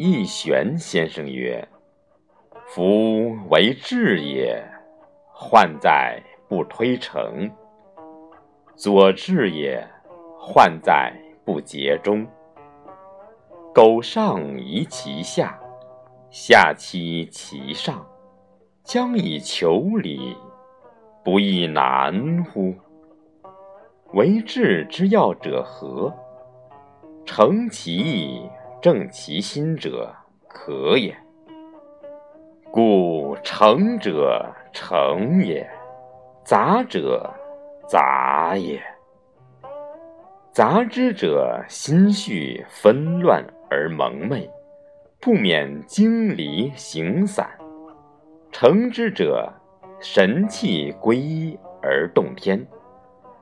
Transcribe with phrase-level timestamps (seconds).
[0.00, 1.66] 易玄先生曰
[2.70, 4.64] ：“夫为治也，
[5.32, 7.50] 患在不推诚；
[8.76, 9.84] 左治也，
[10.38, 11.12] 患在
[11.44, 12.24] 不竭中。
[13.74, 15.58] 苟上移其下，
[16.30, 18.06] 下欺其上，
[18.84, 20.36] 将以求理，
[21.24, 22.72] 不亦难乎？
[24.12, 26.14] 为治之要者何？
[27.26, 28.48] 诚其意。”
[28.80, 30.14] 正其心者
[30.46, 31.16] 可也，
[32.70, 35.68] 故诚者诚也，
[36.44, 37.28] 杂者
[37.88, 38.80] 杂也。
[40.52, 44.48] 杂之者心绪纷乱而蒙昧，
[45.20, 47.46] 不免经离形散；
[48.52, 49.52] 诚之者
[50.00, 52.64] 神气归一而动天，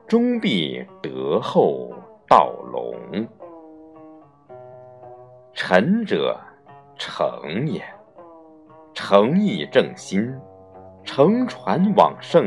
[0.07, 1.93] 终必得厚
[2.27, 2.95] 道隆。
[5.59, 6.39] 臣者，
[6.99, 7.83] 诚也。
[8.93, 10.31] 诚意正心，
[11.03, 12.45] 诚传往圣，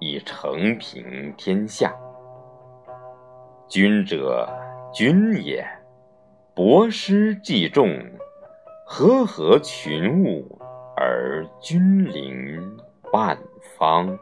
[0.00, 1.94] 以诚平天下。
[3.68, 4.48] 君者，
[4.92, 5.64] 君也。
[6.52, 7.88] 博施济众，
[8.84, 10.58] 和合群物
[10.96, 12.60] 而君临
[13.12, 13.38] 万
[13.78, 14.18] 方。